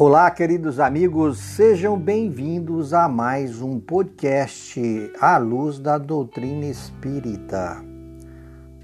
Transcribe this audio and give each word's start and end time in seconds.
Olá, 0.00 0.30
queridos 0.30 0.78
amigos, 0.78 1.38
sejam 1.38 1.98
bem-vindos 1.98 2.94
a 2.94 3.08
mais 3.08 3.60
um 3.60 3.80
podcast 3.80 4.80
à 5.20 5.38
luz 5.38 5.80
da 5.80 5.98
doutrina 5.98 6.66
espírita. 6.66 7.84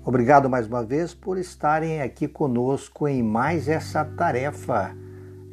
Obrigado 0.04 0.50
mais 0.50 0.66
uma 0.66 0.82
vez 0.82 1.14
por 1.14 1.38
estarem 1.38 2.02
aqui 2.02 2.26
conosco 2.26 3.06
em 3.06 3.22
mais 3.22 3.68
essa 3.68 4.04
tarefa, 4.04 4.92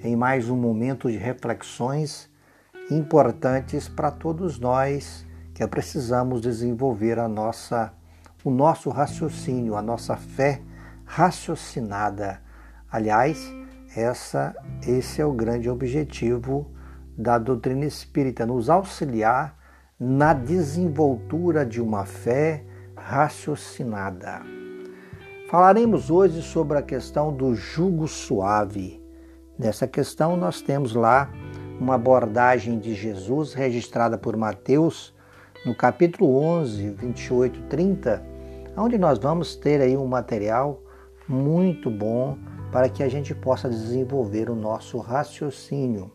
em 0.03 0.15
mais 0.15 0.49
um 0.49 0.57
momento 0.57 1.11
de 1.11 1.17
reflexões 1.17 2.27
importantes 2.89 3.87
para 3.87 4.09
todos 4.09 4.57
nós 4.57 5.27
que 5.53 5.67
precisamos 5.67 6.41
desenvolver 6.41 7.19
a 7.19 7.27
nossa 7.27 7.93
o 8.43 8.49
nosso 8.49 8.89
raciocínio, 8.89 9.75
a 9.75 9.81
nossa 9.83 10.17
fé 10.17 10.59
raciocinada. 11.05 12.41
Aliás, 12.91 13.60
essa, 13.95 14.55
esse 14.87 15.21
é 15.21 15.25
o 15.25 15.33
grande 15.33 15.69
objetivo 15.69 16.71
da 17.17 17.37
doutrina 17.37 17.85
espírita, 17.85 18.45
nos 18.45 18.69
auxiliar 18.69 19.57
na 19.99 20.33
desenvoltura 20.33 21.65
de 21.65 21.81
uma 21.81 22.05
fé 22.05 22.63
raciocinada. 22.95 24.41
Falaremos 25.49 26.09
hoje 26.09 26.41
sobre 26.41 26.77
a 26.77 26.81
questão 26.81 27.33
do 27.33 27.53
jugo 27.53 28.07
suave. 28.07 29.03
Nessa 29.59 29.85
questão, 29.85 30.37
nós 30.37 30.61
temos 30.61 30.95
lá 30.95 31.29
uma 31.79 31.95
abordagem 31.95 32.79
de 32.79 32.95
Jesus 32.95 33.53
registrada 33.53 34.17
por 34.17 34.37
Mateus 34.37 35.13
no 35.65 35.75
capítulo 35.75 36.37
11, 36.41 36.91
28, 36.91 37.61
30, 37.63 38.23
onde 38.77 38.97
nós 38.97 39.19
vamos 39.19 39.55
ter 39.55 39.81
aí 39.81 39.97
um 39.97 40.07
material 40.07 40.81
muito 41.27 41.91
bom 41.91 42.37
para 42.71 42.89
que 42.89 43.03
a 43.03 43.09
gente 43.09 43.35
possa 43.35 43.69
desenvolver 43.69 44.49
o 44.49 44.55
nosso 44.55 44.97
raciocínio. 44.97 46.09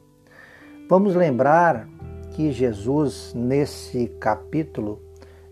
Vamos 0.89 1.15
lembrar 1.15 1.89
que 2.35 2.51
Jesus, 2.51 3.33
nesse 3.35 4.07
capítulo, 4.21 5.01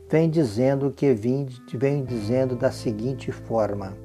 vem 0.08 0.30
dizendo 0.30 0.90
que 0.90 1.12
vem, 1.12 1.46
vem 1.74 2.04
dizendo 2.04 2.56
da 2.56 2.70
seguinte 2.70 3.30
forma: 3.30 3.96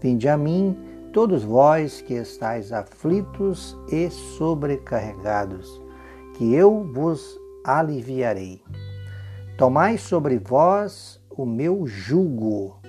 Vinde 0.00 0.28
a 0.28 0.36
mim, 0.36 0.76
todos 1.12 1.44
vós 1.44 2.00
que 2.00 2.14
estáis 2.14 2.72
aflitos 2.72 3.76
e 3.90 4.10
sobrecarregados, 4.10 5.80
que 6.36 6.54
eu 6.54 6.84
vos 6.92 7.38
aliviarei. 7.64 8.62
Tomai 9.56 9.98
sobre 9.98 10.38
vós 10.38 11.20
o 11.30 11.44
meu 11.44 11.86
jugo 11.86 12.79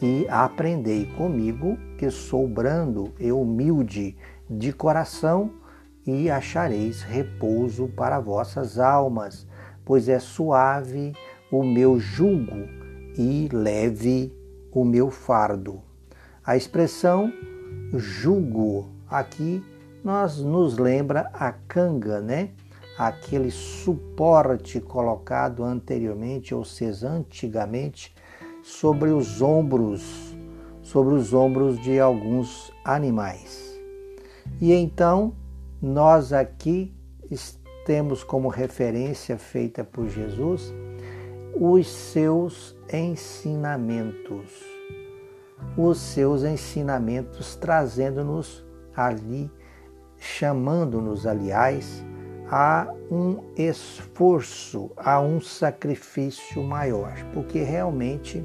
e 0.00 0.26
aprendei 0.28 1.06
comigo, 1.16 1.76
que 1.96 2.10
sou 2.10 2.46
brando 2.48 3.12
e 3.18 3.32
humilde 3.32 4.16
de 4.48 4.72
coração, 4.72 5.52
e 6.06 6.30
achareis 6.30 7.02
repouso 7.02 7.88
para 7.88 8.18
vossas 8.18 8.78
almas, 8.78 9.46
pois 9.84 10.08
é 10.08 10.18
suave 10.18 11.12
o 11.50 11.62
meu 11.62 12.00
jugo 12.00 12.66
e 13.16 13.48
leve 13.52 14.32
o 14.72 14.84
meu 14.84 15.10
fardo. 15.10 15.82
A 16.44 16.56
expressão 16.56 17.30
jugo 17.92 18.88
aqui 19.08 19.62
nós 20.02 20.38
nos 20.38 20.78
lembra 20.78 21.30
a 21.34 21.52
canga, 21.52 22.20
né? 22.20 22.50
Aquele 22.96 23.50
suporte 23.50 24.80
colocado 24.80 25.62
anteriormente, 25.62 26.54
ou 26.54 26.64
seja, 26.64 27.08
antigamente, 27.08 28.14
sobre 28.68 29.10
os 29.10 29.40
ombros, 29.40 30.36
sobre 30.82 31.14
os 31.14 31.32
ombros 31.32 31.80
de 31.80 31.98
alguns 31.98 32.70
animais. 32.84 33.80
E 34.60 34.74
então 34.74 35.34
nós 35.80 36.34
aqui 36.34 36.94
temos 37.86 38.22
como 38.22 38.48
referência 38.48 39.38
feita 39.38 39.82
por 39.82 40.06
Jesus 40.06 40.72
os 41.58 41.88
seus 41.88 42.76
ensinamentos. 42.92 44.62
Os 45.76 45.98
seus 45.98 46.44
ensinamentos 46.44 47.56
trazendo-nos 47.56 48.64
ali, 48.94 49.50
chamando-nos, 50.18 51.26
aliás, 51.26 52.04
a 52.50 52.86
um 53.10 53.42
esforço, 53.56 54.90
a 54.96 55.20
um 55.20 55.40
sacrifício 55.40 56.62
maior, 56.62 57.14
porque 57.32 57.62
realmente 57.62 58.44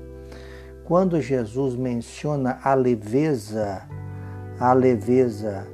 quando 0.85 1.21
Jesus 1.21 1.75
menciona 1.75 2.59
a 2.63 2.73
leveza, 2.73 3.87
a 4.59 4.73
leveza 4.73 5.67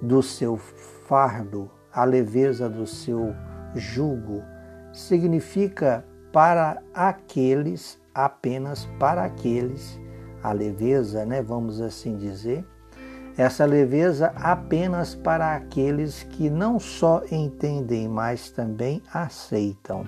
do 0.00 0.22
seu 0.22 0.56
fardo, 0.56 1.70
a 1.92 2.04
leveza 2.04 2.68
do 2.68 2.86
seu 2.86 3.34
jugo, 3.74 4.42
significa 4.92 6.04
para 6.32 6.82
aqueles, 6.92 8.00
apenas 8.14 8.86
para 8.98 9.24
aqueles, 9.24 10.00
a 10.42 10.52
leveza, 10.52 11.24
né, 11.24 11.42
vamos 11.42 11.80
assim 11.80 12.16
dizer, 12.16 12.64
essa 13.36 13.64
leveza 13.64 14.32
apenas 14.36 15.16
para 15.16 15.56
aqueles 15.56 16.22
que 16.22 16.48
não 16.48 16.78
só 16.78 17.22
entendem, 17.32 18.08
mas 18.08 18.50
também 18.50 19.02
aceitam. 19.12 20.04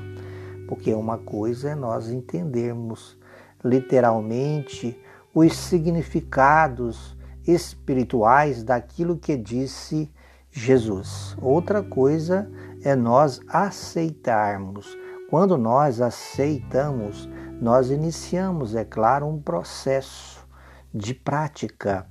Porque 0.69 0.93
uma 0.95 1.19
coisa 1.19 1.71
é 1.71 1.75
nós 1.75 2.09
entendermos 2.09 3.16
literalmente 3.67 4.99
os 5.35 5.57
significados 5.57 7.17
espirituais 7.47 8.63
daquilo 8.63 9.17
que 9.17 9.37
disse 9.37 10.11
Jesus. 10.51 11.37
Outra 11.41 11.83
coisa 11.83 12.51
é 12.83 12.97
nós 12.97 13.41
aceitarmos. 13.49 14.97
Quando 15.29 15.59
nós 15.59 16.01
aceitamos, 16.01 17.29
nós 17.61 17.91
iniciamos, 17.91 18.75
é 18.75 18.85
claro, 18.85 19.27
um 19.27 19.41
processo 19.41 20.47
de 20.95 21.13
prática, 21.13 22.07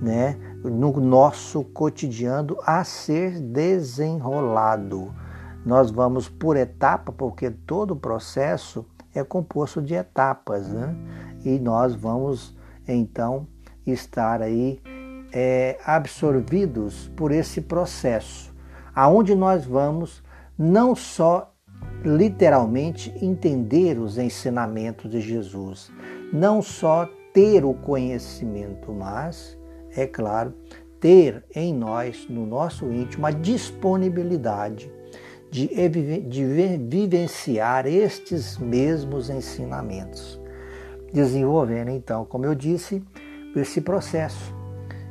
né, 0.00 0.36
no 0.62 0.92
nosso 1.00 1.64
cotidiano 1.64 2.56
a 2.64 2.84
ser 2.84 3.40
desenrolado. 3.40 5.14
Nós 5.64 5.90
vamos 5.90 6.28
por 6.28 6.56
etapa, 6.56 7.12
porque 7.12 7.50
todo 7.50 7.92
o 7.92 7.96
processo 7.96 8.86
é 9.18 9.24
composto 9.24 9.82
de 9.82 9.94
etapas, 9.94 10.68
né? 10.68 10.94
E 11.44 11.58
nós 11.58 11.94
vamos 11.94 12.56
então 12.86 13.46
estar 13.86 14.42
aí 14.42 14.80
é, 15.32 15.78
absorvidos 15.84 17.08
por 17.16 17.32
esse 17.32 17.60
processo, 17.60 18.54
aonde 18.94 19.34
nós 19.34 19.64
vamos 19.64 20.22
não 20.56 20.94
só 20.94 21.54
literalmente 22.04 23.12
entender 23.24 23.98
os 23.98 24.18
ensinamentos 24.18 25.10
de 25.10 25.20
Jesus, 25.20 25.90
não 26.32 26.62
só 26.62 27.08
ter 27.32 27.64
o 27.64 27.74
conhecimento, 27.74 28.92
mas, 28.92 29.58
é 29.94 30.06
claro, 30.06 30.54
ter 31.00 31.44
em 31.54 31.74
nós, 31.74 32.26
no 32.28 32.46
nosso 32.46 32.90
íntimo, 32.92 33.26
a 33.26 33.30
disponibilidade 33.30 34.90
de, 35.50 35.68
de 36.20 36.44
vivenciar 36.88 37.86
estes 37.86 38.58
mesmos 38.58 39.30
ensinamentos, 39.30 40.40
desenvolvendo 41.12 41.90
então, 41.90 42.24
como 42.24 42.44
eu 42.44 42.54
disse, 42.54 43.02
esse 43.56 43.80
processo, 43.80 44.54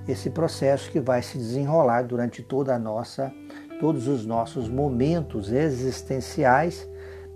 esse 0.07 0.29
processo 0.29 0.91
que 0.91 0.99
vai 0.99 1.21
se 1.21 1.37
desenrolar 1.37 2.03
durante 2.03 2.41
toda 2.43 2.75
a 2.75 2.79
nossa, 2.79 3.33
todos 3.79 4.07
os 4.07 4.25
nossos 4.25 4.69
momentos 4.69 5.51
existenciais, 5.51 6.87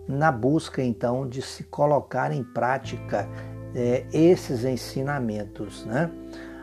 na 0.07 0.31
busca 0.31 0.83
então 0.83 1.27
de 1.27 1.41
se 1.41 1.63
colocar 1.65 2.31
em 2.31 2.43
prática 2.43 3.27
é, 3.75 4.05
esses 4.11 4.63
ensinamentos, 4.63 5.85
né? 5.85 6.11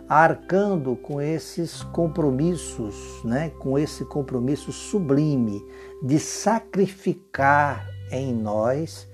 Arcando 0.08 0.96
com 0.96 1.20
esses 1.20 1.82
compromissos, 1.82 3.22
né? 3.24 3.50
com 3.58 3.78
esse 3.78 4.04
compromisso 4.04 4.72
sublime 4.72 5.62
de 6.02 6.18
sacrificar 6.18 7.86
em 8.10 8.32
nós 8.32 9.06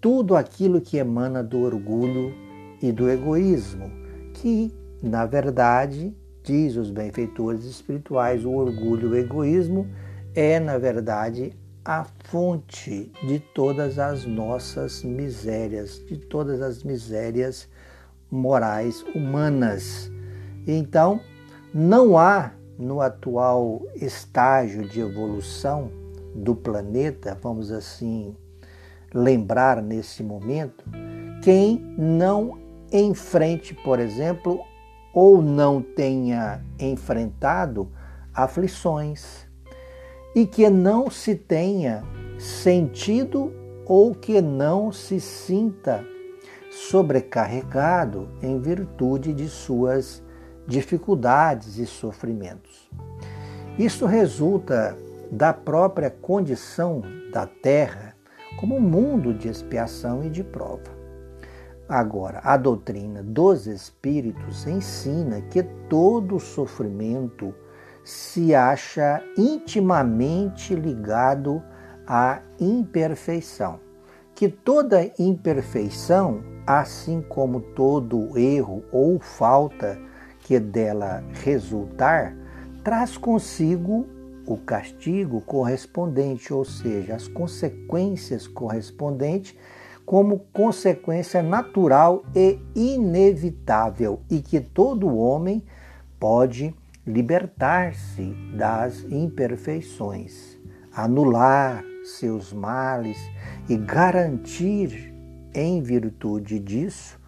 tudo 0.00 0.34
aquilo 0.34 0.80
que 0.80 0.96
emana 0.96 1.42
do 1.42 1.58
orgulho 1.58 2.32
e 2.80 2.90
do 2.90 3.10
egoísmo, 3.10 3.90
que, 4.34 4.72
na 5.02 5.26
verdade, 5.26 6.16
diz 6.42 6.76
os 6.76 6.90
benfeitores 6.90 7.64
espirituais, 7.64 8.44
o 8.44 8.52
orgulho 8.52 9.08
e 9.08 9.10
o 9.10 9.16
egoísmo 9.16 9.86
é, 10.34 10.58
na 10.60 10.78
verdade, 10.78 11.52
a 11.84 12.04
fonte 12.04 13.12
de 13.26 13.40
todas 13.40 13.98
as 13.98 14.24
nossas 14.24 15.02
misérias, 15.02 15.98
de 16.06 16.16
todas 16.16 16.62
as 16.62 16.82
misérias 16.82 17.68
morais 18.30 19.04
humanas. 19.14 20.10
Então, 20.66 21.20
não 21.72 22.16
há 22.16 22.52
no 22.78 23.00
atual 23.00 23.82
estágio 23.96 24.88
de 24.88 25.00
evolução 25.00 25.90
do 26.34 26.54
planeta, 26.54 27.36
vamos 27.40 27.72
assim 27.72 28.34
lembrar 29.12 29.82
nesse 29.82 30.22
momento, 30.22 30.84
quem 31.42 31.94
não 31.98 32.58
enfrente, 32.92 33.74
por 33.74 33.98
exemplo, 33.98 34.60
ou 35.12 35.42
não 35.42 35.82
tenha 35.82 36.62
enfrentado 36.78 37.90
aflições 38.32 39.46
e 40.34 40.46
que 40.46 40.68
não 40.70 41.10
se 41.10 41.34
tenha 41.34 42.04
sentido 42.38 43.52
ou 43.84 44.14
que 44.14 44.40
não 44.40 44.92
se 44.92 45.20
sinta 45.20 46.04
sobrecarregado 46.70 48.28
em 48.42 48.60
virtude 48.60 49.32
de 49.32 49.48
suas 49.48 50.22
dificuldades 50.66 51.78
e 51.78 51.86
sofrimentos. 51.86 52.90
Isso 53.78 54.06
resulta 54.06 54.96
da 55.30 55.52
própria 55.52 56.10
condição 56.10 57.02
da 57.32 57.46
terra 57.46 58.14
como 58.58 58.76
um 58.76 58.80
mundo 58.80 59.32
de 59.32 59.48
expiação 59.48 60.24
e 60.24 60.30
de 60.30 60.42
prova. 60.42 60.98
Agora, 61.88 62.40
a 62.44 62.56
doutrina 62.56 63.22
dos 63.22 63.66
Espíritos 63.66 64.66
ensina 64.66 65.40
que 65.40 65.62
todo 65.88 66.38
sofrimento 66.38 67.54
se 68.04 68.54
acha 68.54 69.22
intimamente 69.36 70.74
ligado 70.74 71.62
à 72.06 72.40
imperfeição, 72.60 73.80
que 74.38 74.48
toda 74.48 75.10
imperfeição, 75.18 76.44
assim 76.64 77.20
como 77.28 77.60
todo 77.60 78.38
erro 78.38 78.84
ou 78.92 79.18
falta 79.18 79.98
que 80.38 80.60
dela 80.60 81.24
resultar, 81.42 82.36
traz 82.84 83.18
consigo 83.18 84.06
o 84.46 84.56
castigo 84.56 85.40
correspondente, 85.40 86.54
ou 86.54 86.64
seja, 86.64 87.16
as 87.16 87.26
consequências 87.26 88.46
correspondentes 88.46 89.56
como 90.06 90.38
consequência 90.52 91.42
natural 91.42 92.22
e 92.32 92.60
inevitável 92.76 94.20
e 94.30 94.40
que 94.40 94.60
todo 94.60 95.18
homem 95.18 95.64
pode 96.16 96.72
libertar-se 97.04 98.36
das 98.56 99.02
imperfeições, 99.10 100.56
anular 100.94 101.87
seus 102.16 102.52
males 102.52 103.18
e 103.68 103.76
garantir, 103.76 105.14
em 105.54 105.82
virtude 105.82 106.58
disso, 106.58 107.18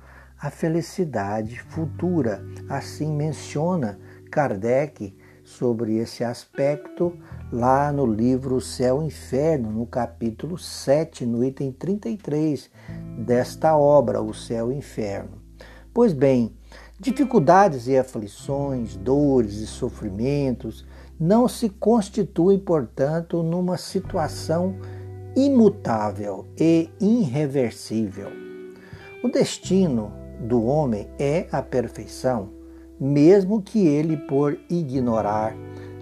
a 0.40 0.50
felicidade 0.50 1.60
futura. 1.60 2.42
Assim 2.68 3.14
menciona 3.14 3.98
Kardec 4.30 5.14
sobre 5.44 5.96
esse 5.96 6.22
aspecto 6.22 7.12
lá 7.52 7.92
no 7.92 8.06
livro 8.06 8.60
Céu 8.60 9.02
e 9.02 9.06
Inferno, 9.06 9.70
no 9.70 9.86
capítulo 9.86 10.56
7, 10.56 11.26
no 11.26 11.44
item 11.44 11.72
33 11.72 12.70
desta 13.18 13.76
obra, 13.76 14.22
O 14.22 14.32
Céu 14.32 14.70
e 14.70 14.76
Inferno. 14.76 15.42
Pois 15.92 16.12
bem, 16.12 16.54
dificuldades 16.98 17.88
e 17.88 17.98
aflições, 17.98 18.96
dores 18.96 19.54
e 19.56 19.66
sofrimentos 19.66 20.86
não 21.20 21.46
se 21.46 21.68
constituem, 21.68 22.58
portanto, 22.58 23.42
numa 23.42 23.76
situação 23.76 24.74
imutável 25.36 26.46
e 26.58 26.88
irreversível. 26.98 28.28
O 29.22 29.28
destino 29.28 30.10
do 30.40 30.64
homem 30.64 31.06
é 31.18 31.46
a 31.52 31.60
perfeição, 31.60 32.48
mesmo 32.98 33.60
que 33.60 33.86
ele, 33.86 34.16
por 34.16 34.58
ignorar 34.70 35.54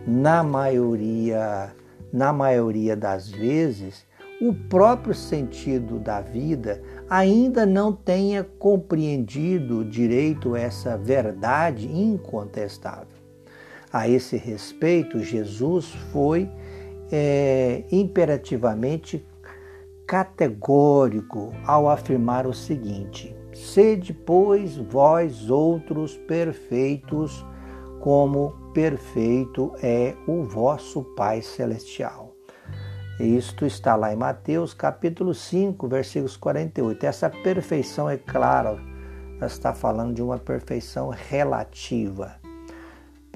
na 0.07 0.45
maioria, 0.45 1.75
na 2.13 2.33
maioria 2.33 2.97
das 2.97 3.29
vezes, 3.29 4.07
o 4.41 4.55
próprio 4.55 5.15
sentido 5.15 5.99
da 5.99 6.21
vida 6.21 6.81
ainda 7.11 7.67
não 7.67 7.93
tenha 7.93 8.45
compreendido 8.45 9.85
direito 9.85 10.55
essa 10.55 10.97
verdade 10.97 11.89
incontestável. 11.89 13.18
A 13.93 14.09
esse 14.09 14.37
respeito, 14.37 15.21
Jesus 15.21 15.87
foi 16.13 16.49
é, 17.11 17.85
imperativamente 17.91 19.25
categórico 20.07 21.53
ao 21.67 21.89
afirmar 21.89 22.47
o 22.47 22.53
seguinte: 22.53 23.35
Sede, 23.55 24.13
pois, 24.13 24.77
vós 24.77 25.51
outros 25.51 26.17
perfeitos, 26.17 27.45
como 28.01 28.53
perfeito 28.73 29.73
é 29.83 30.15
o 30.27 30.45
vosso 30.45 31.03
Pai 31.17 31.43
Celestial. 31.43 32.35
Isto 33.19 33.67
está 33.67 33.97
lá 33.97 34.13
em 34.13 34.17
Mateus 34.17 34.73
capítulo 34.73 35.35
5, 35.35 35.89
versículos 35.89 36.37
48. 36.37 37.05
Essa 37.05 37.29
perfeição, 37.29 38.09
é 38.09 38.17
claro, 38.17 38.79
está 39.43 39.75
falando 39.75 40.15
de 40.15 40.23
uma 40.23 40.39
perfeição 40.39 41.09
relativa. 41.09 42.37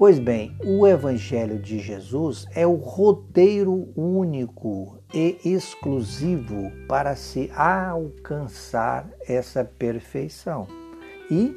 Pois 0.05 0.19
bem, 0.19 0.53
o 0.65 0.85
Evangelho 0.85 1.57
de 1.57 1.79
Jesus 1.79 2.45
é 2.53 2.67
o 2.67 2.75
roteiro 2.75 3.87
único 3.95 4.99
e 5.13 5.39
exclusivo 5.45 6.69
para 6.89 7.15
se 7.15 7.49
alcançar 7.55 9.09
essa 9.25 9.63
perfeição 9.63 10.67
e, 11.31 11.55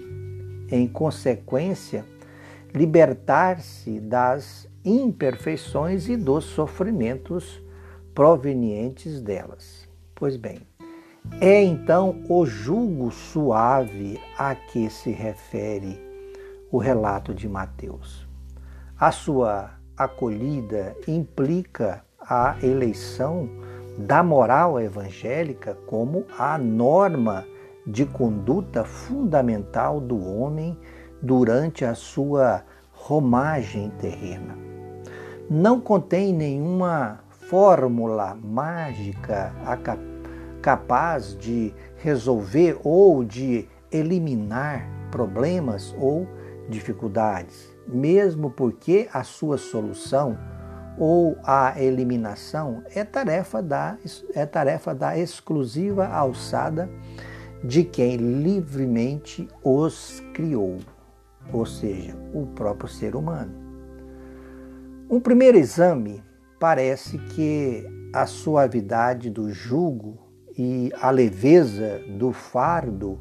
em 0.71 0.87
consequência, 0.87 2.05
libertar-se 2.73 3.99
das 3.99 4.69
imperfeições 4.85 6.09
e 6.09 6.17
dos 6.17 6.45
sofrimentos 6.45 7.61
provenientes 8.15 9.21
delas. 9.21 9.89
Pois 10.15 10.37
bem, 10.37 10.61
é 11.41 11.65
então 11.65 12.23
o 12.29 12.47
jugo 12.47 13.11
suave 13.11 14.21
a 14.39 14.55
que 14.55 14.89
se 14.89 15.11
refere 15.11 16.01
o 16.71 16.79
relato 16.79 17.35
de 17.35 17.49
Mateus. 17.49 18.26
A 18.99 19.13
sua 19.13 19.73
acolhida 19.95 20.97
implica 21.07 22.03
a 22.19 22.57
eleição 22.63 23.47
da 23.99 24.23
moral 24.23 24.81
evangélica 24.81 25.77
como 25.87 26.25
a 26.39 26.57
norma 26.57 27.45
de 27.87 28.07
conduta 28.07 28.85
fundamental 28.85 30.01
do 30.01 30.19
homem 30.27 30.79
durante 31.21 31.85
a 31.85 31.95
sua 31.95 32.65
romagem 32.91 33.91
terrena. 33.99 34.57
Não 35.51 35.79
contém 35.79 36.33
nenhuma 36.33 37.21
fórmula 37.51 38.35
mágica 38.35 39.53
capaz 40.63 41.37
de 41.37 41.71
resolver 41.99 42.81
ou 42.83 43.23
de 43.23 43.69
eliminar 43.93 44.89
problemas 45.11 45.95
ou 45.99 46.27
dificuldades, 46.67 47.76
mesmo 47.87 48.51
porque 48.51 49.09
a 49.13 49.23
sua 49.23 49.59
solução 49.59 50.39
ou 50.99 51.37
a 51.45 51.81
eliminação 51.81 52.83
é 52.95 53.05
tarefa 53.05 53.63
da, 53.63 53.99
é 54.35 54.47
tarefa 54.47 54.95
da 54.95 55.19
exclusiva 55.19 56.07
alçada 56.07 56.89
de 57.63 57.85
quem 57.85 58.17
livremente 58.17 59.49
os 59.63 60.23
criou 60.33 60.79
ou 61.53 61.65
seja, 61.65 62.17
o 62.33 62.47
próprio 62.47 62.89
ser 62.89 63.15
humano. 63.15 63.53
Um 65.09 65.21
primeiro 65.21 65.57
exame 65.57 66.23
parece 66.59 67.19
que 67.19 67.85
a 68.13 68.27
suavidade 68.27 69.31
do 69.31 69.51
jugo 69.51 70.19
e 70.57 70.91
a 71.01 71.11
leveza 71.11 72.01
do 72.19 72.33
fardo 72.33 73.21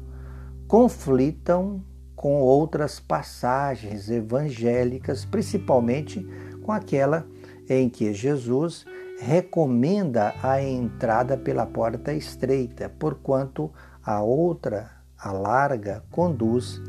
conflitam 0.66 1.84
com 2.16 2.40
outras 2.40 2.98
passagens 2.98 4.10
evangélicas, 4.10 5.24
principalmente 5.24 6.26
com 6.64 6.72
aquela 6.72 7.26
em 7.68 7.88
que 7.88 8.12
Jesus 8.12 8.86
recomenda 9.20 10.34
a 10.42 10.60
entrada 10.62 11.36
pela 11.36 11.66
porta 11.66 12.12
estreita, 12.12 12.88
porquanto 12.88 13.70
a 14.02 14.22
outra, 14.22 14.90
a 15.18 15.30
larga, 15.30 16.02
conduz 16.10 16.80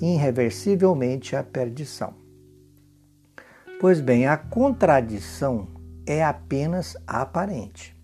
irreversivelmente 0.00 1.36
à 1.36 1.42
perdição. 1.42 2.14
Pois 3.80 4.00
bem, 4.00 4.26
a 4.26 4.36
contradição 4.36 5.68
é 6.06 6.24
apenas 6.24 6.96
aparente. 7.06 7.96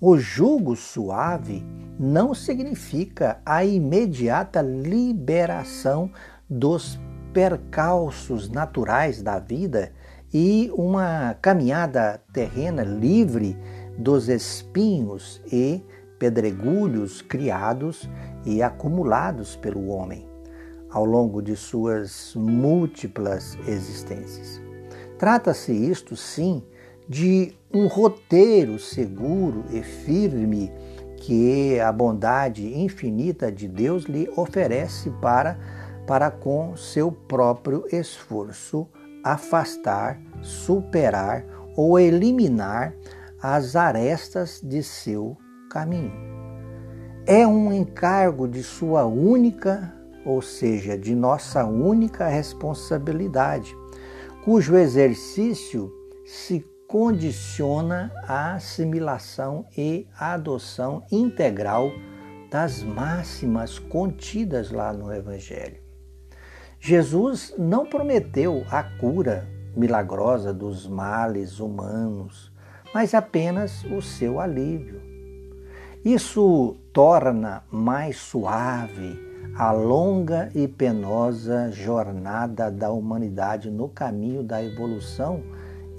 O 0.00 0.16
jugo 0.16 0.76
suave 0.76 1.66
não 1.98 2.32
significa 2.32 3.40
a 3.44 3.64
imediata 3.64 4.62
liberação 4.62 6.08
dos 6.48 7.00
percalços 7.32 8.48
naturais 8.48 9.20
da 9.20 9.40
vida 9.40 9.92
e 10.32 10.70
uma 10.72 11.34
caminhada 11.42 12.22
terrena 12.32 12.84
livre 12.84 13.58
dos 13.98 14.28
espinhos 14.28 15.42
e 15.52 15.82
pedregulhos 16.16 17.20
criados 17.20 18.08
e 18.46 18.62
acumulados 18.62 19.56
pelo 19.56 19.88
homem 19.88 20.28
ao 20.90 21.04
longo 21.04 21.42
de 21.42 21.56
suas 21.56 22.34
múltiplas 22.36 23.58
existências. 23.66 24.60
Trata-se 25.18 25.72
isto, 25.72 26.14
sim, 26.14 26.62
de 27.08 27.54
um 27.72 27.86
roteiro 27.86 28.78
seguro 28.78 29.64
e 29.70 29.82
firme 29.82 30.70
que 31.16 31.80
a 31.80 31.90
bondade 31.90 32.66
infinita 32.78 33.50
de 33.50 33.66
Deus 33.66 34.04
lhe 34.04 34.28
oferece 34.36 35.10
para, 35.22 35.58
para 36.06 36.30
com 36.30 36.76
seu 36.76 37.10
próprio 37.10 37.84
esforço 37.90 38.86
afastar, 39.24 40.20
superar 40.42 41.44
ou 41.76 41.98
eliminar 41.98 42.94
as 43.42 43.76
arestas 43.76 44.60
de 44.62 44.82
seu 44.82 45.36
caminho. 45.70 46.12
É 47.26 47.46
um 47.46 47.72
encargo 47.72 48.48
de 48.48 48.62
sua 48.62 49.04
única, 49.04 49.94
ou 50.24 50.40
seja, 50.40 50.96
de 50.96 51.14
nossa 51.14 51.64
única 51.64 52.26
responsabilidade, 52.26 53.76
cujo 54.44 54.76
exercício 54.76 55.92
se 56.24 56.64
condiciona 56.88 58.10
à 58.26 58.54
assimilação 58.54 59.66
e 59.76 60.08
adoção 60.18 61.02
integral 61.12 61.92
das 62.50 62.82
máximas 62.82 63.78
contidas 63.78 64.72
lá 64.72 64.90
no 64.90 65.12
Evangelho. 65.12 65.76
Jesus 66.80 67.54
não 67.58 67.84
prometeu 67.84 68.64
a 68.70 68.82
cura 68.82 69.46
milagrosa 69.76 70.52
dos 70.54 70.86
males 70.86 71.60
humanos, 71.60 72.50
mas 72.94 73.12
apenas 73.12 73.84
o 73.84 74.00
seu 74.00 74.40
alívio. 74.40 75.02
Isso 76.02 76.74
torna 76.90 77.64
mais 77.70 78.16
suave 78.16 79.28
a 79.54 79.72
longa 79.72 80.50
e 80.54 80.66
penosa 80.66 81.70
jornada 81.70 82.70
da 82.70 82.90
humanidade 82.90 83.70
no 83.70 83.88
caminho 83.88 84.42
da 84.42 84.62
evolução 84.62 85.42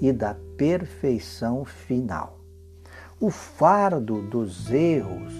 e 0.00 0.12
da 0.12 0.34
perfeição 0.56 1.64
final. 1.64 2.40
O 3.20 3.30
fardo 3.30 4.22
dos 4.22 4.70
erros, 4.70 5.32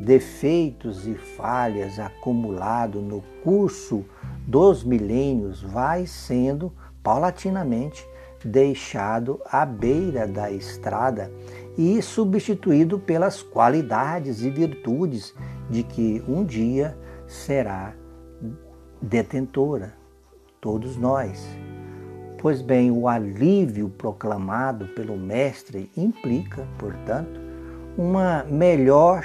defeitos 0.00 1.06
e 1.06 1.14
falhas 1.14 1.98
acumulado 1.98 3.00
no 3.00 3.22
curso 3.42 4.04
dos 4.46 4.84
milênios 4.84 5.62
vai 5.62 6.06
sendo 6.06 6.72
paulatinamente 7.02 8.06
deixado 8.44 9.40
à 9.46 9.64
beira 9.64 10.26
da 10.26 10.50
estrada 10.50 11.32
e 11.78 12.00
substituído 12.02 12.98
pelas 12.98 13.42
qualidades 13.42 14.42
e 14.42 14.50
virtudes 14.50 15.34
de 15.70 15.82
que 15.82 16.22
um 16.28 16.44
dia 16.44 16.96
será 17.26 17.94
detentora, 19.00 19.94
todos 20.60 20.96
nós. 20.96 21.42
Pois 22.44 22.60
bem, 22.60 22.90
o 22.90 23.08
alívio 23.08 23.88
proclamado 23.88 24.88
pelo 24.88 25.16
Mestre 25.16 25.90
implica, 25.96 26.68
portanto, 26.78 27.40
uma 27.96 28.44
melhor 28.44 29.24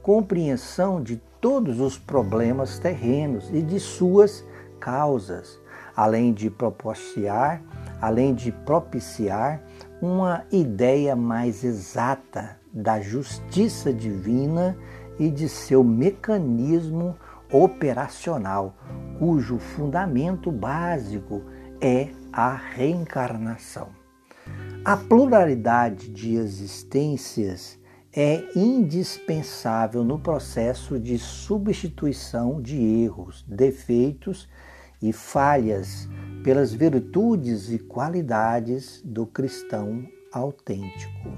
compreensão 0.00 1.02
de 1.02 1.16
todos 1.40 1.80
os 1.80 1.98
problemas 1.98 2.78
terrenos 2.78 3.50
e 3.52 3.60
de 3.60 3.80
suas 3.80 4.44
causas, 4.78 5.58
além 5.96 6.32
de 6.32 6.48
propiciar, 6.48 7.60
além 8.00 8.32
de 8.32 8.52
propiciar 8.52 9.60
uma 10.00 10.44
ideia 10.52 11.16
mais 11.16 11.64
exata 11.64 12.60
da 12.72 13.00
justiça 13.00 13.92
divina 13.92 14.78
e 15.18 15.32
de 15.32 15.48
seu 15.48 15.82
mecanismo 15.82 17.16
operacional, 17.50 18.72
cujo 19.18 19.58
fundamento 19.58 20.52
básico 20.52 21.42
é 21.80 22.08
a 22.36 22.54
reencarnação. 22.54 23.88
A 24.84 24.94
pluralidade 24.94 26.10
de 26.10 26.34
existências 26.34 27.78
é 28.14 28.44
indispensável 28.54 30.04
no 30.04 30.18
processo 30.18 31.00
de 31.00 31.18
substituição 31.18 32.60
de 32.60 32.76
erros, 32.76 33.42
defeitos 33.48 34.46
e 35.00 35.14
falhas 35.14 36.06
pelas 36.44 36.74
virtudes 36.74 37.70
e 37.70 37.78
qualidades 37.78 39.00
do 39.02 39.26
cristão 39.26 40.06
autêntico. 40.30 41.30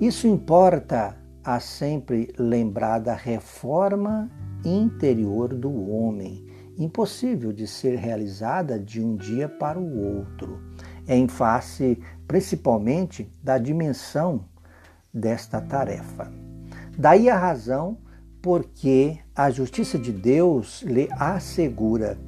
Isso 0.00 0.26
importa 0.26 1.16
a 1.44 1.60
sempre 1.60 2.34
lembrar 2.36 2.98
da 2.98 3.14
reforma 3.14 4.28
interior 4.64 5.54
do 5.54 5.88
homem, 5.88 6.44
impossível 6.78 7.52
de 7.52 7.66
ser 7.66 7.96
realizada 7.96 8.78
de 8.78 9.00
um 9.00 9.16
dia 9.16 9.48
para 9.48 9.78
o 9.78 10.18
outro, 10.18 10.60
em 11.06 11.28
face 11.28 11.98
principalmente 12.26 13.30
da 13.42 13.58
dimensão 13.58 14.44
desta 15.12 15.60
tarefa. 15.60 16.32
Daí 16.96 17.28
a 17.28 17.38
razão 17.38 17.98
porque 18.40 19.18
a 19.34 19.50
justiça 19.50 19.98
de 19.98 20.12
Deus 20.12 20.82
lhe 20.82 21.08
assegura, 21.12 22.18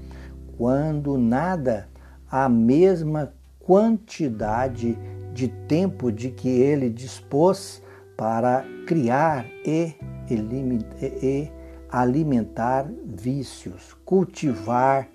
quando 0.56 1.18
nada, 1.18 1.88
a 2.30 2.48
mesma 2.48 3.34
quantidade 3.58 4.98
de 5.34 5.48
tempo 5.48 6.10
de 6.10 6.30
que 6.30 6.48
ele 6.48 6.88
dispôs 6.88 7.82
para 8.16 8.64
criar 8.86 9.44
e, 9.64 9.94
e 10.30 11.52
alimentar 11.90 12.90
vícios, 13.04 13.96
cultivar 14.04 15.08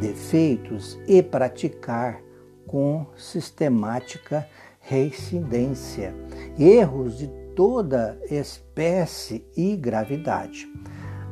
defeitos 0.00 0.98
e 1.06 1.22
praticar 1.22 2.20
com 2.66 3.06
sistemática 3.16 4.46
reincidência, 4.80 6.14
erros 6.58 7.18
de 7.18 7.28
toda 7.54 8.18
espécie 8.30 9.46
e 9.56 9.76
gravidade, 9.76 10.68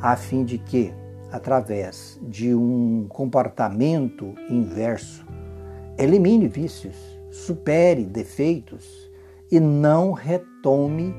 a 0.01 0.17
fim 0.17 0.45
de 0.45 0.59
que, 0.59 0.93
através 1.31 2.19
de 2.23 2.55
um 2.55 3.07
comportamento 3.09 4.35
inverso, 4.49 5.27
elimine 5.99 6.49
vícios, 6.49 6.97
supere 7.31 8.05
defeitos 8.05 9.11
e 9.51 9.61
não 9.61 10.13
retome 10.13 11.15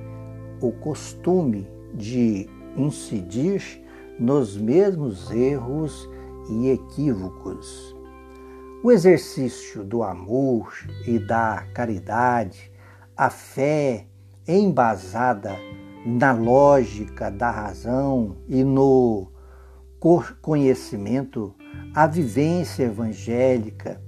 o 0.62 0.72
costume 0.72 1.68
de 1.94 2.50
incidir 2.78 3.84
nos 4.20 4.58
mesmos 4.58 5.32
erros 5.32 6.10
e 6.50 6.70
equívocos. 6.70 7.96
O 8.84 8.92
exercício 8.92 9.84
do 9.84 10.04
amor 10.04 10.74
e 11.08 11.18
da 11.18 11.66
caridade, 11.74 12.72
a 13.16 13.30
fé 13.30 14.08
embasada 14.48 15.56
na 16.06 16.34
lógica 16.34 17.32
da 17.32 17.50
razão 17.50 18.36
e 18.48 18.64
no 18.64 19.32
conhecimento, 20.42 21.56
a 21.96 22.06
vivência 22.06 22.84
evangélica, 22.84 24.02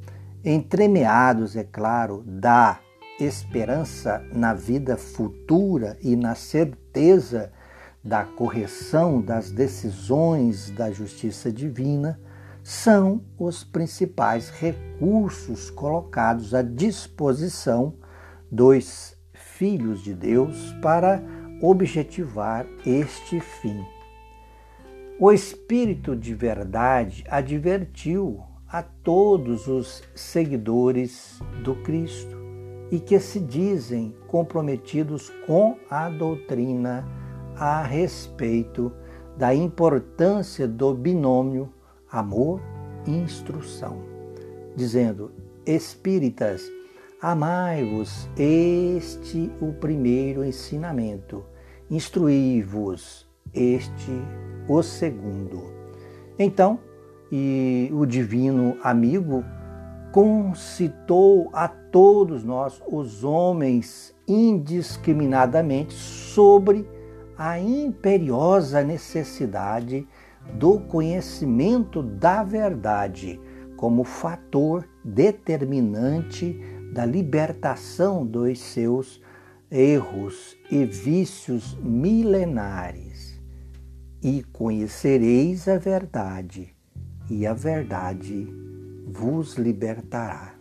entremeados, 0.44 1.56
é 1.56 1.64
claro, 1.64 2.22
da 2.26 2.80
esperança 3.20 4.22
na 4.34 4.54
vida 4.54 4.98
futura 4.98 5.98
e 6.02 6.18
na 6.18 6.36
certeza 6.36 7.52
da 8.06 8.24
correção 8.24 9.20
das 9.20 9.50
decisões 9.50 10.70
da 10.70 10.92
justiça 10.92 11.52
divina 11.52 12.20
são 12.64 13.24
os 13.38 13.64
principais 13.64 14.50
recursos 14.52 15.72
colocados 15.72 16.54
à 16.54 16.62
disposição 16.62 17.96
dos 18.52 19.18
filhos 19.34 20.04
de 20.04 20.14
Deus 20.14 20.72
para 20.84 21.22
objetivar 21.60 22.68
este 22.86 23.40
fim. 23.40 23.84
O 25.20 25.32
Espírito 25.32 26.16
de 26.16 26.36
Verdade 26.36 27.24
advertiu 27.28 28.40
a 28.68 28.84
todos 28.84 29.68
os 29.68 30.04
seguidores 30.14 31.40
do 31.64 31.76
Cristo 31.78 32.38
e 32.92 33.00
que 33.00 33.20
se 33.20 33.40
dizem 33.40 34.16
comprometidos 34.28 35.32
com 35.48 35.78
a 35.90 36.10
doutrina 36.10 37.25
a 37.58 37.82
respeito 37.82 38.92
da 39.38 39.54
importância 39.54 40.68
do 40.68 40.94
binômio 40.94 41.72
amor 42.12 42.62
e 43.06 43.12
instrução, 43.12 44.02
dizendo: 44.76 45.32
Espíritas, 45.66 46.64
amai-vos, 47.22 48.30
este 48.38 49.52
o 49.62 49.74
primeiro 49.74 50.44
ensinamento, 50.44 51.44
instruí-vos, 51.90 53.28
este 53.54 54.12
o 54.68 54.82
segundo. 54.82 55.64
Então, 56.38 56.80
e 57.32 57.90
o 57.94 58.06
divino 58.06 58.78
amigo 58.84 59.44
concitou 60.12 61.50
a 61.52 61.68
todos 61.68 62.44
nós, 62.44 62.82
os 62.88 63.24
homens, 63.24 64.16
indiscriminadamente 64.28 65.94
sobre 65.94 66.88
a 67.38 67.60
imperiosa 67.60 68.84
necessidade 68.84 70.08
do 70.54 70.80
conhecimento 70.80 72.02
da 72.02 72.44
verdade 72.44 73.40
como 73.76 74.04
fator 74.04 74.88
determinante 75.04 76.60
da 76.94 77.06
libertação 77.06 78.26
dos 78.26 78.60
seus 78.60 79.22
erros 79.70 80.56
e 80.72 80.86
vícios 80.86 81.78
milenares. 81.82 83.40
E 84.24 84.44
conhecereis 84.44 85.68
a 85.68 85.78
verdade, 85.78 86.74
e 87.30 87.46
a 87.46 87.54
verdade 87.54 88.48
vos 89.06 89.56
libertará. 89.56 90.56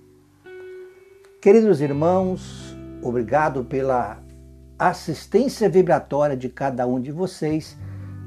Queridos 1.40 1.80
irmãos, 1.80 2.76
obrigado 3.02 3.64
pela 3.64 4.23
assistência 4.88 5.68
vibratória 5.68 6.36
de 6.36 6.48
cada 6.48 6.86
um 6.86 7.00
de 7.00 7.10
vocês 7.10 7.76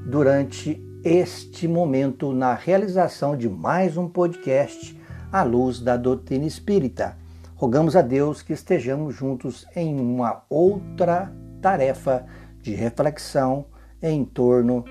durante 0.06 0.82
este 1.04 1.68
momento 1.68 2.34
na 2.34 2.54
realização 2.54 3.38
de 3.38 3.48
mais 3.48 3.96
um 3.96 4.08
podcast 4.08 5.00
à 5.32 5.44
luz 5.44 5.80
da 5.80 5.96
doutrina 5.96 6.46
espírita. 6.46 7.16
Rogamos 7.56 7.96
a 7.96 8.02
Deus 8.02 8.42
que 8.42 8.54
estejamos 8.54 9.16
juntos 9.16 9.66
em 9.76 10.00
uma 10.00 10.44
outra 10.50 11.32
tarefa 11.62 12.26
de 12.62 12.74
reflexão 12.74 13.66
em 14.02 14.26
torno 14.26 14.84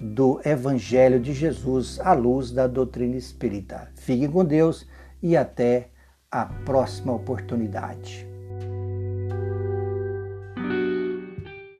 do 0.00 0.40
Evangelho 0.44 1.20
de 1.20 1.32
Jesus 1.32 1.98
à 2.00 2.12
luz 2.12 2.50
da 2.50 2.66
doutrina 2.66 3.16
espírita. 3.16 3.88
Fiquem 3.94 4.30
com 4.30 4.44
Deus 4.44 4.86
e 5.22 5.36
até 5.36 5.88
a 6.30 6.44
próxima 6.44 7.12
oportunidade. 7.12 8.33